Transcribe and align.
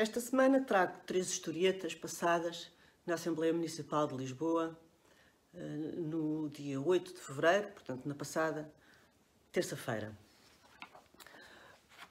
Esta 0.00 0.18
semana 0.18 0.62
trago 0.62 0.98
três 1.04 1.28
historietas 1.28 1.94
passadas 1.94 2.72
na 3.04 3.16
Assembleia 3.16 3.52
Municipal 3.52 4.06
de 4.06 4.16
Lisboa, 4.16 4.80
eh, 5.52 5.58
no 5.94 6.48
dia 6.48 6.80
8 6.80 7.12
de 7.12 7.20
fevereiro, 7.20 7.68
portanto, 7.72 8.08
na 8.08 8.14
passada 8.14 8.72
terça-feira. 9.52 10.16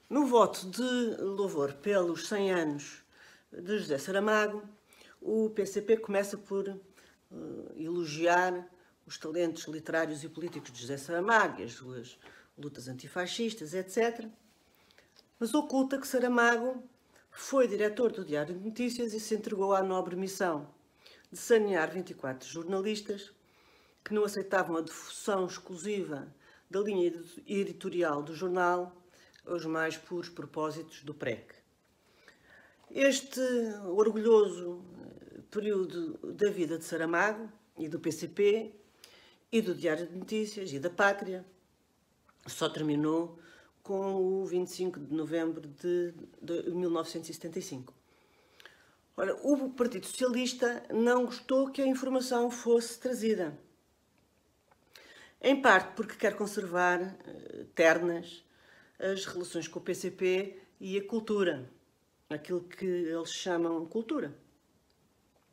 No 0.08 0.24
voto 0.24 0.70
de 0.70 1.20
louvor 1.20 1.72
pelos 1.72 2.28
100 2.28 2.52
anos 2.52 3.02
de 3.50 3.78
José 3.80 3.98
Saramago, 3.98 4.62
o 5.20 5.50
PCP 5.50 5.96
começa 5.96 6.38
por 6.38 6.68
uh, 6.68 6.78
elogiar 7.76 8.70
os 9.04 9.18
talentos 9.18 9.64
literários 9.64 10.22
e 10.22 10.28
políticos 10.28 10.70
de 10.70 10.80
José 10.80 10.96
Saramago, 10.96 11.60
as 11.60 11.72
suas 11.72 12.16
lutas 12.56 12.86
antifascistas, 12.86 13.74
etc. 13.74 14.28
Mas 15.40 15.52
oculta 15.54 15.98
que 15.98 16.06
Saramago 16.06 16.88
foi 17.30 17.68
diretor 17.68 18.12
do 18.12 18.24
Diário 18.24 18.54
de 18.54 18.64
Notícias 18.64 19.14
e 19.14 19.20
se 19.20 19.34
entregou 19.34 19.74
à 19.74 19.82
nobre 19.82 20.16
missão 20.16 20.68
de 21.30 21.38
sanear 21.38 21.90
24 21.90 22.48
jornalistas 22.48 23.32
que 24.04 24.14
não 24.14 24.24
aceitavam 24.24 24.76
a 24.76 24.82
difusão 24.82 25.46
exclusiva 25.46 26.26
da 26.70 26.80
linha 26.80 27.12
editorial 27.46 28.22
do 28.22 28.34
jornal 28.34 28.96
aos 29.46 29.64
mais 29.64 29.96
puros 29.96 30.28
propósitos 30.28 31.02
do 31.02 31.14
PREC. 31.14 31.54
Este 32.90 33.40
orgulhoso 33.86 34.84
eh, 35.02 35.40
período 35.50 36.18
da 36.34 36.50
vida 36.50 36.76
de 36.78 36.84
Saramago 36.84 37.50
e 37.78 37.88
do 37.88 38.00
PCP 38.00 38.74
e 39.52 39.62
do 39.62 39.74
Diário 39.74 40.06
de 40.06 40.16
Notícias 40.16 40.72
e 40.72 40.78
da 40.78 40.90
Pátria 40.90 41.44
só 42.46 42.68
terminou 42.68 43.38
com 43.82 44.14
o 44.16 44.44
25 44.46 45.00
de 45.00 45.14
novembro 45.14 45.68
de, 45.68 46.14
de 46.40 46.70
1975. 46.70 47.94
Ora, 49.16 49.36
o 49.42 49.70
Partido 49.70 50.06
Socialista 50.06 50.82
não 50.90 51.26
gostou 51.26 51.70
que 51.70 51.82
a 51.82 51.86
informação 51.86 52.50
fosse 52.50 52.98
trazida. 52.98 53.58
Em 55.42 55.60
parte 55.60 55.94
porque 55.94 56.16
quer 56.16 56.36
conservar 56.36 57.00
uh, 57.02 57.64
ternas 57.74 58.44
as 58.98 59.24
relações 59.24 59.66
com 59.66 59.78
o 59.78 59.82
PCP 59.82 60.58
e 60.78 60.98
a 60.98 61.04
cultura, 61.04 61.70
aquilo 62.28 62.62
que 62.62 62.84
eles 62.84 63.32
chamam 63.32 63.84
cultura. 63.86 64.34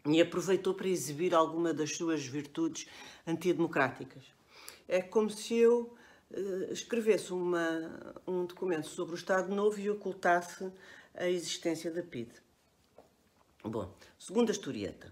E 0.05 0.21
aproveitou 0.21 0.73
para 0.73 0.87
exibir 0.87 1.33
alguma 1.33 1.73
das 1.73 1.95
suas 1.95 2.25
virtudes 2.25 2.87
antidemocráticas. 3.25 4.23
É 4.87 5.01
como 5.01 5.29
se 5.29 5.55
eu 5.55 5.93
escrevesse 6.71 7.33
uma, 7.33 8.15
um 8.27 8.45
documento 8.45 8.87
sobre 8.87 9.15
o 9.15 9.17
Estado 9.17 9.53
Novo 9.53 9.79
e 9.79 9.89
ocultasse 9.89 10.71
a 11.15 11.27
existência 11.27 11.91
da 11.91 12.03
PIDE. 12.03 12.41
Bom, 13.63 13.93
segunda 14.17 14.51
historieta. 14.51 15.11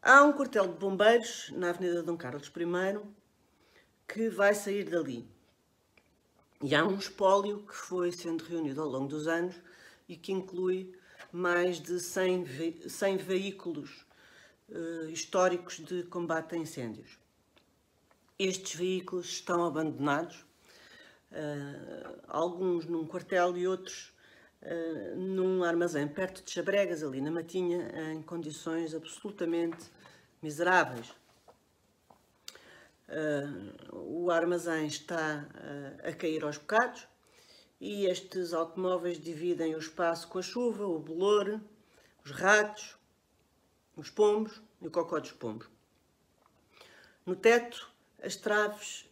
Há 0.00 0.22
um 0.22 0.32
quartel 0.32 0.68
de 0.68 0.78
bombeiros 0.78 1.50
na 1.50 1.70
Avenida 1.70 2.02
Dom 2.02 2.16
Carlos 2.16 2.48
I 2.48 3.00
que 4.06 4.28
vai 4.28 4.54
sair 4.54 4.84
dali. 4.84 5.28
E 6.62 6.74
há 6.74 6.84
um 6.84 6.96
espólio 6.96 7.64
que 7.66 7.74
foi 7.74 8.10
sendo 8.10 8.44
reunido 8.44 8.80
ao 8.80 8.88
longo 8.88 9.08
dos 9.08 9.28
anos 9.28 9.54
e 10.08 10.16
que 10.16 10.32
inclui 10.32 10.96
mais 11.30 11.80
de 11.80 12.00
100, 12.00 12.44
ve 12.44 12.88
100 12.88 13.16
veículos 13.18 14.06
uh, 14.68 15.08
históricos 15.10 15.78
de 15.78 16.04
combate 16.04 16.54
a 16.54 16.58
incêndios. 16.58 17.18
Estes 18.38 18.76
veículos 18.76 19.26
estão 19.26 19.64
abandonados, 19.66 20.46
uh, 21.32 22.20
alguns 22.28 22.86
num 22.86 23.04
quartel 23.04 23.56
e 23.56 23.66
outros 23.66 24.14
uh, 24.62 25.16
num 25.16 25.64
armazém 25.64 26.06
perto 26.06 26.44
de 26.44 26.52
Chabregas, 26.52 27.02
ali 27.02 27.20
na 27.20 27.32
Matinha, 27.32 28.12
em 28.12 28.22
condições 28.22 28.94
absolutamente 28.94 29.90
miseráveis. 30.40 31.10
Uh, 33.08 33.96
o 33.96 34.30
armazém 34.30 34.86
está 34.86 35.48
a 36.04 36.12
cair 36.12 36.44
aos 36.44 36.58
bocados 36.58 37.08
e 37.80 38.06
estes 38.06 38.52
automóveis 38.52 39.18
dividem 39.20 39.74
o 39.74 39.78
espaço 39.78 40.28
com 40.28 40.38
a 40.38 40.42
chuva, 40.42 40.86
o 40.86 41.00
bolor, 41.00 41.60
os 42.24 42.30
ratos, 42.30 42.96
os 43.96 44.10
pombos 44.10 44.62
e 44.80 44.86
o 44.86 44.90
cocó 44.92 45.18
dos 45.18 45.32
pombos. 45.32 45.68
No 47.26 47.34
teto, 47.34 47.97
as 48.22 48.36
traves 48.36 49.08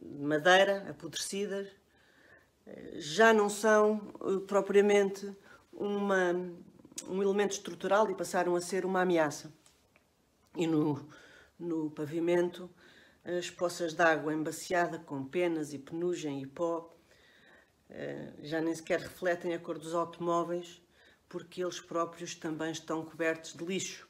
de 0.00 0.22
madeira 0.22 0.88
apodrecidas 0.90 1.68
já 2.94 3.32
não 3.32 3.48
são 3.48 3.98
propriamente 4.46 5.30
uma, 5.72 6.32
um 7.06 7.22
elemento 7.22 7.52
estrutural 7.52 8.10
e 8.10 8.14
passaram 8.14 8.56
a 8.56 8.60
ser 8.60 8.86
uma 8.86 9.02
ameaça. 9.02 9.52
E 10.56 10.66
no, 10.66 11.08
no 11.58 11.90
pavimento 11.90 12.70
as 13.24 13.50
poças 13.50 13.94
de 13.94 14.02
água 14.02 14.32
embaciada 14.32 14.98
com 14.98 15.24
penas 15.24 15.72
e 15.72 15.78
penugem 15.78 16.42
e 16.42 16.46
pó 16.46 16.94
eh, 17.88 18.32
já 18.42 18.60
nem 18.60 18.74
sequer 18.74 19.00
refletem 19.00 19.54
a 19.54 19.58
cor 19.58 19.78
dos 19.78 19.94
automóveis 19.94 20.82
porque 21.28 21.62
eles 21.62 21.80
próprios 21.80 22.34
também 22.34 22.70
estão 22.70 23.04
cobertos 23.04 23.54
de 23.54 23.64
lixo. 23.64 24.06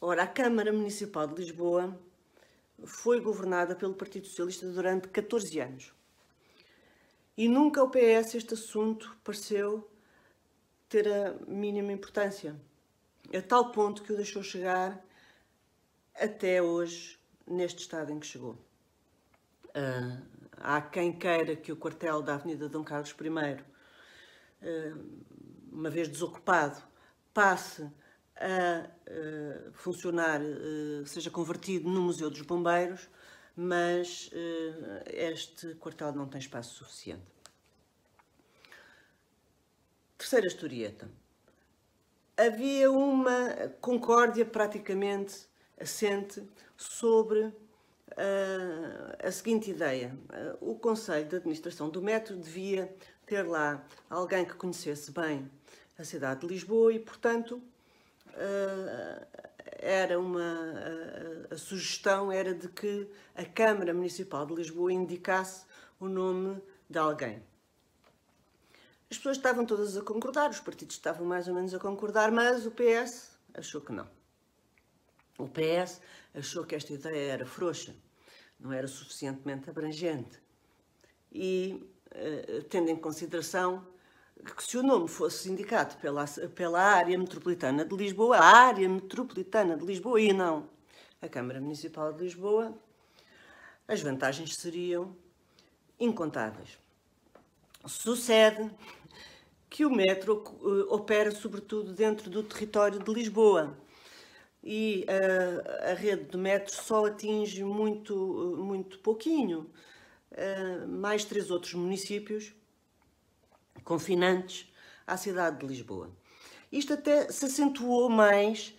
Ora, 0.00 0.24
a 0.24 0.26
Câmara 0.26 0.72
Municipal 0.72 1.26
de 1.26 1.34
Lisboa 1.34 1.98
foi 2.84 3.20
governada 3.20 3.74
pelo 3.74 3.94
Partido 3.94 4.26
Socialista 4.26 4.66
durante 4.66 5.08
14 5.08 5.60
anos. 5.60 5.92
E 7.36 7.48
nunca 7.48 7.80
ao 7.80 7.90
PS 7.90 8.34
este 8.34 8.54
assunto 8.54 9.16
pareceu 9.24 9.88
ter 10.88 11.08
a 11.08 11.34
mínima 11.46 11.92
importância, 11.92 12.54
a 13.36 13.42
tal 13.42 13.72
ponto 13.72 14.02
que 14.02 14.12
o 14.12 14.16
deixou 14.16 14.42
chegar 14.42 15.04
até 16.14 16.62
hoje 16.62 17.18
neste 17.46 17.80
estado 17.80 18.12
em 18.12 18.20
que 18.20 18.26
chegou. 18.26 18.56
Uh, 19.70 20.22
há 20.58 20.80
quem 20.80 21.12
queira 21.12 21.56
que 21.56 21.72
o 21.72 21.76
quartel 21.76 22.22
da 22.22 22.34
Avenida 22.34 22.68
Dom 22.68 22.84
Carlos 22.84 23.10
I, 23.10 23.28
uh, 24.66 25.24
uma 25.72 25.90
vez 25.90 26.06
desocupado, 26.08 26.80
passe 27.32 27.90
a 28.36 28.86
uh, 28.86 29.72
funcionar, 29.72 30.40
seja 31.06 31.30
convertido 31.30 31.88
no 31.88 32.02
Museu 32.02 32.30
dos 32.30 32.42
Bombeiros, 32.42 33.08
mas 33.56 34.30
este 35.06 35.74
quartel 35.76 36.12
não 36.12 36.26
tem 36.26 36.40
espaço 36.40 36.74
suficiente. 36.74 37.22
Terceira 40.18 40.46
historieta. 40.46 41.08
Havia 42.36 42.90
uma 42.90 43.70
concórdia 43.80 44.44
praticamente 44.44 45.46
assente 45.78 46.42
sobre 46.76 47.40
uh, 47.40 47.52
a 49.22 49.30
seguinte 49.30 49.70
ideia. 49.70 50.16
Uh, 50.60 50.72
o 50.72 50.78
Conselho 50.78 51.28
de 51.28 51.36
Administração 51.36 51.88
do 51.88 52.02
Metro 52.02 52.36
devia 52.36 52.94
ter 53.26 53.42
lá 53.42 53.84
alguém 54.08 54.44
que 54.44 54.54
conhecesse 54.54 55.10
bem 55.10 55.50
a 55.98 56.04
cidade 56.04 56.40
de 56.40 56.46
Lisboa 56.46 56.92
e, 56.92 56.98
portanto, 56.98 57.56
uh, 57.56 57.62
era 59.78 60.18
uma 60.18 60.42
a, 61.50 61.54
a, 61.54 61.58
sugestão 61.58 62.32
era 62.32 62.54
de 62.54 62.68
que 62.68 63.08
a 63.34 63.44
Câmara 63.44 63.92
Municipal 63.92 64.46
de 64.46 64.54
Lisboa 64.54 64.92
indicasse 64.92 65.66
o 66.00 66.08
nome 66.08 66.60
de 66.88 66.98
alguém. 66.98 67.42
As 69.10 69.18
pessoas 69.18 69.36
estavam 69.36 69.64
todas 69.64 69.96
a 69.96 70.02
concordar, 70.02 70.50
os 70.50 70.60
partidos 70.60 70.96
estavam 70.96 71.26
mais 71.26 71.46
ou 71.46 71.54
menos 71.54 71.74
a 71.74 71.78
concordar, 71.78 72.32
mas 72.32 72.66
o 72.66 72.70
PS 72.70 73.30
achou 73.52 73.80
que 73.80 73.92
não. 73.92 74.08
O 75.38 75.48
PS 75.48 76.00
achou 76.34 76.64
que 76.64 76.74
esta 76.74 76.92
ideia 76.92 77.32
era 77.32 77.46
frouxa, 77.46 77.94
não 78.58 78.72
era 78.72 78.88
suficientemente 78.88 79.68
abrangente. 79.68 80.40
E, 81.32 81.88
uh, 82.06 82.62
tendo 82.64 82.90
em 82.90 82.96
consideração 82.96 83.86
que 84.42 84.62
se 84.62 84.76
o 84.76 84.82
nome 84.82 85.08
fosse 85.08 85.50
indicado 85.50 85.96
pela, 85.96 86.26
pela 86.54 86.80
área 86.80 87.18
metropolitana 87.18 87.84
de 87.84 87.96
Lisboa, 87.96 88.36
a 88.36 88.44
área 88.44 88.88
metropolitana 88.88 89.76
de 89.76 89.84
Lisboa 89.84 90.20
e 90.20 90.32
não 90.32 90.68
a 91.20 91.28
Câmara 91.28 91.60
Municipal 91.60 92.12
de 92.12 92.24
Lisboa, 92.24 92.76
as 93.88 94.02
vantagens 94.02 94.54
seriam 94.56 95.16
incontáveis. 95.98 96.78
Sucede 97.86 98.70
que 99.70 99.84
o 99.86 99.90
metro 99.90 100.44
uh, 100.60 100.94
opera 100.94 101.30
sobretudo 101.30 101.92
dentro 101.92 102.28
do 102.28 102.42
território 102.42 102.98
de 102.98 103.12
Lisboa 103.12 103.76
e 104.62 105.06
uh, 105.08 105.90
a 105.90 105.94
rede 105.94 106.24
de 106.24 106.36
metro 106.36 106.74
só 106.74 107.06
atinge 107.06 107.64
muito, 107.64 108.14
muito 108.58 108.98
pouquinho, 108.98 109.70
mais 110.88 111.24
três 111.24 111.48
outros 111.48 111.74
municípios 111.74 112.52
confinantes 113.84 114.72
à 115.06 115.16
cidade 115.16 115.58
de 115.58 115.66
Lisboa. 115.66 116.10
Isto 116.72 116.94
até 116.94 117.30
se 117.30 117.44
acentuou 117.44 118.08
mais 118.08 118.74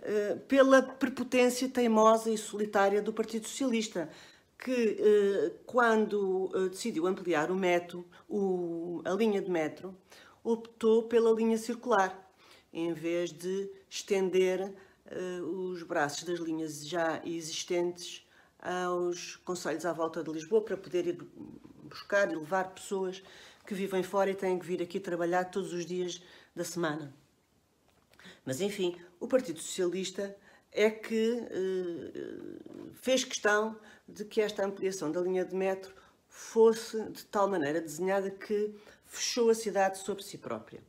uh, 0.00 0.38
pela 0.40 0.82
prepotência 0.82 1.68
teimosa 1.68 2.30
e 2.30 2.38
solitária 2.38 3.02
do 3.02 3.12
Partido 3.12 3.48
Socialista, 3.48 4.08
que 4.62 5.54
quando 5.64 6.50
decidiu 6.70 7.06
ampliar 7.06 7.50
o 7.50 7.56
metro, 7.56 8.06
o, 8.28 9.00
a 9.06 9.10
linha 9.12 9.40
de 9.40 9.50
metro, 9.50 9.96
optou 10.44 11.04
pela 11.04 11.32
linha 11.32 11.58
circular, 11.58 12.30
em 12.72 12.92
vez 12.92 13.32
de 13.32 13.70
estender 13.88 14.60
uh, 14.60 15.44
os 15.44 15.82
braços 15.82 16.24
das 16.24 16.38
linhas 16.38 16.86
já 16.86 17.20
existentes 17.24 18.26
aos 18.62 19.36
conselhos 19.36 19.84
à 19.84 19.92
volta 19.92 20.22
de 20.22 20.30
Lisboa 20.30 20.62
para 20.62 20.76
poder 20.76 21.06
ir 21.06 21.18
buscar 21.82 22.30
e 22.30 22.36
levar 22.36 22.70
pessoas 22.70 23.22
que 23.66 23.74
vivem 23.74 24.02
fora 24.02 24.30
e 24.30 24.34
têm 24.34 24.58
que 24.58 24.66
vir 24.66 24.82
aqui 24.82 24.98
trabalhar 25.00 25.44
todos 25.44 25.72
os 25.72 25.86
dias 25.86 26.22
da 26.54 26.64
semana. 26.64 27.14
Mas 28.44 28.60
enfim, 28.60 28.96
o 29.18 29.26
Partido 29.26 29.60
Socialista 29.60 30.36
é 30.72 30.90
que 30.90 31.32
uh, 31.32 32.90
fez 32.94 33.24
questão 33.24 33.76
de 34.08 34.24
que 34.24 34.40
esta 34.40 34.64
ampliação 34.64 35.10
da 35.10 35.20
linha 35.20 35.44
de 35.44 35.54
metro 35.54 35.94
fosse 36.28 37.00
de 37.10 37.24
tal 37.26 37.48
maneira 37.48 37.80
desenhada 37.80 38.30
que 38.30 38.74
fechou 39.06 39.50
a 39.50 39.54
cidade 39.54 39.98
sobre 39.98 40.22
si 40.22 40.38
própria. 40.38 40.80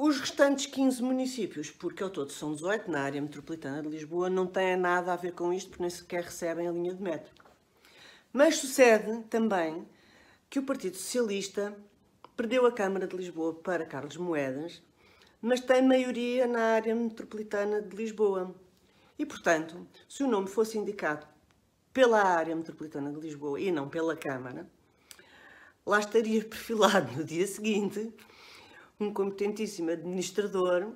Os 0.00 0.20
restantes 0.20 0.66
15 0.66 1.02
municípios, 1.02 1.72
porque 1.72 2.04
ao 2.04 2.08
todo 2.08 2.30
são 2.30 2.54
18 2.54 2.88
na 2.88 3.00
área 3.00 3.20
metropolitana 3.20 3.82
de 3.82 3.88
Lisboa, 3.88 4.30
não 4.30 4.46
têm 4.46 4.76
nada 4.76 5.12
a 5.12 5.16
ver 5.16 5.32
com 5.32 5.52
isto, 5.52 5.70
porque 5.70 5.82
nem 5.82 5.90
sequer 5.90 6.22
recebem 6.22 6.68
a 6.68 6.70
linha 6.70 6.94
de 6.94 7.02
metro. 7.02 7.34
Mas 8.32 8.58
sucede 8.58 9.24
também 9.24 9.84
que 10.48 10.60
o 10.60 10.62
Partido 10.62 10.96
Socialista 10.96 11.76
perdeu 12.36 12.64
a 12.64 12.70
Câmara 12.70 13.08
de 13.08 13.16
Lisboa 13.16 13.52
para 13.54 13.84
Carlos 13.84 14.16
Moedas, 14.16 14.80
mas 15.42 15.60
tem 15.60 15.82
maioria 15.82 16.46
na 16.46 16.74
área 16.74 16.94
metropolitana 16.94 17.82
de 17.82 17.96
Lisboa. 17.96 18.54
E, 19.18 19.26
portanto, 19.26 19.84
se 20.08 20.22
o 20.22 20.28
nome 20.28 20.46
fosse 20.46 20.78
indicado 20.78 21.26
pela 21.92 22.22
área 22.22 22.54
metropolitana 22.54 23.12
de 23.12 23.18
Lisboa 23.18 23.60
e 23.60 23.72
não 23.72 23.88
pela 23.88 24.14
Câmara, 24.14 24.64
lá 25.84 25.98
estaria 25.98 26.44
perfilado 26.46 27.10
no 27.16 27.24
dia 27.24 27.48
seguinte 27.48 28.14
um 29.00 29.12
competentíssimo 29.12 29.90
administrador 29.90 30.92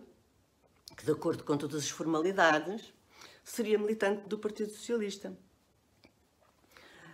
que, 0.97 1.05
de 1.05 1.13
acordo 1.13 1.45
com 1.45 1.57
todas 1.57 1.85
as 1.85 1.91
formalidades, 1.91 2.93
seria 3.43 3.79
militante 3.79 4.29
do 4.29 4.39
Partido 4.39 4.71
Socialista. 4.71 5.37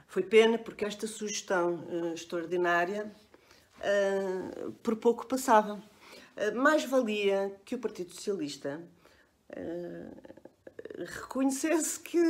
Foi 0.06 0.22
pena 0.22 0.58
porque 0.58 0.84
esta 0.84 1.06
sugestão 1.06 1.84
uh, 1.86 2.14
extraordinária 2.14 3.12
uh, 3.78 4.72
por 4.82 4.96
pouco 4.96 5.26
passava. 5.26 5.74
Uh, 6.36 6.56
mais 6.56 6.84
valia 6.84 7.54
que 7.64 7.74
o 7.74 7.78
Partido 7.78 8.12
Socialista 8.12 8.80
reconhecesse 10.98 11.98
que 12.00 12.20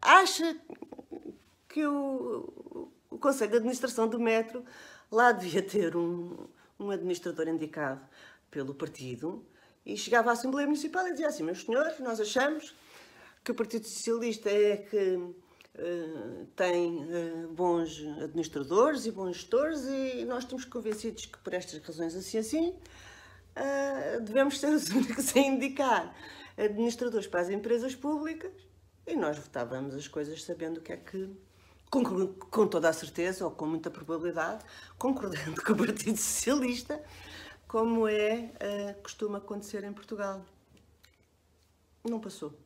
acha 0.00 0.56
que 1.68 1.84
o, 1.84 2.90
o 3.10 3.18
Conselho 3.18 3.50
de 3.50 3.56
Administração 3.58 4.08
do 4.08 4.18
Metro 4.18 4.64
lá 5.10 5.32
devia 5.32 5.62
ter 5.62 5.94
um, 5.94 6.48
um 6.78 6.90
administrador 6.90 7.48
indicado 7.48 8.00
pelo 8.50 8.74
partido 8.74 9.44
e 9.84 9.96
chegava 9.96 10.30
à 10.30 10.32
Assembleia 10.32 10.66
Municipal 10.66 11.06
e 11.08 11.12
dizia 11.12 11.28
assim: 11.28 11.42
Meus 11.42 11.62
senhores, 11.62 11.98
nós 11.98 12.20
achamos 12.20 12.74
que 13.44 13.50
o 13.50 13.54
Partido 13.54 13.86
Socialista 13.86 14.48
é 14.48 14.76
que 14.76 15.16
uh, 15.16 16.46
tem 16.54 16.98
uh, 16.98 17.48
bons 17.48 17.98
administradores 18.22 19.06
e 19.06 19.10
bons 19.10 19.36
gestores 19.36 19.82
e 19.84 20.24
nós 20.24 20.44
estamos 20.44 20.64
convencidos 20.64 21.26
que 21.26 21.38
por 21.38 21.52
estas 21.52 21.80
razões 21.82 22.14
assim 22.14 22.38
assim 22.38 22.68
uh, 22.68 24.20
devemos 24.20 24.60
ser 24.60 24.72
os 24.72 24.88
únicos 24.90 25.34
a 25.34 25.40
indicar 25.40 26.14
administradores 26.56 27.26
para 27.26 27.40
as 27.40 27.50
empresas 27.50 27.94
públicas 27.94 28.52
e 29.06 29.16
nós 29.16 29.38
votávamos 29.38 29.94
as 29.94 30.06
coisas 30.06 30.44
sabendo 30.44 30.78
o 30.78 30.80
que 30.80 30.92
é 30.92 30.96
que 30.96 31.28
com, 31.92 32.28
com 32.28 32.66
toda 32.66 32.88
a 32.88 32.92
certeza, 32.92 33.44
ou 33.44 33.50
com 33.50 33.66
muita 33.66 33.90
probabilidade, 33.90 34.64
concordando 34.98 35.60
com 35.62 35.74
o 35.74 35.76
Partido 35.76 36.16
Socialista, 36.16 36.98
como 37.68 38.08
é 38.08 38.50
uh, 38.96 39.02
costuma 39.02 39.38
acontecer 39.38 39.84
em 39.84 39.92
Portugal. 39.92 40.42
Não 42.02 42.18
passou. 42.18 42.61